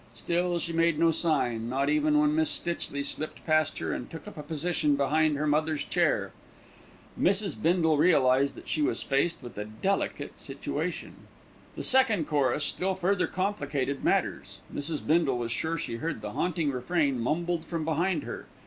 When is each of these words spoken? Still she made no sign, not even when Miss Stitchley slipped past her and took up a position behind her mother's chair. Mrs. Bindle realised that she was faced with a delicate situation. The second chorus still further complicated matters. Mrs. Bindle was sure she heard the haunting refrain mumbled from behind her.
Still 0.15 0.57
she 0.57 0.73
made 0.73 0.97
no 0.97 1.11
sign, 1.11 1.69
not 1.69 1.87
even 1.87 2.17
when 2.19 2.33
Miss 2.33 2.49
Stitchley 2.49 3.03
slipped 3.03 3.45
past 3.45 3.77
her 3.77 3.91
and 3.93 4.09
took 4.09 4.27
up 4.27 4.35
a 4.35 4.41
position 4.41 4.95
behind 4.95 5.37
her 5.37 5.45
mother's 5.45 5.83
chair. 5.83 6.31
Mrs. 7.21 7.53
Bindle 7.61 7.99
realised 7.99 8.55
that 8.55 8.67
she 8.67 8.81
was 8.81 9.03
faced 9.03 9.43
with 9.43 9.55
a 9.59 9.65
delicate 9.65 10.39
situation. 10.39 11.13
The 11.75 11.83
second 11.83 12.25
chorus 12.27 12.65
still 12.65 12.95
further 12.95 13.27
complicated 13.27 14.03
matters. 14.03 14.57
Mrs. 14.73 15.05
Bindle 15.05 15.37
was 15.37 15.51
sure 15.51 15.77
she 15.77 15.97
heard 15.97 16.21
the 16.21 16.31
haunting 16.31 16.71
refrain 16.71 17.19
mumbled 17.19 17.63
from 17.63 17.85
behind 17.85 18.23
her. 18.23 18.47